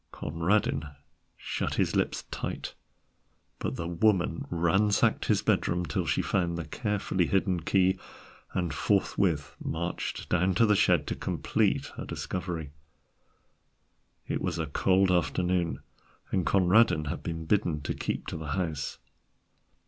[0.11, 0.89] Conradin
[1.37, 2.73] shut his lips tight,
[3.59, 7.99] but the Woman ransacked his bedroom till she found the carefully hidden key,
[8.55, 12.71] and forthwith marched down to the shed to complete her discovery.
[14.27, 15.81] It was a cold afternoon,
[16.31, 18.97] and Conradin had been bidden to keep to the house.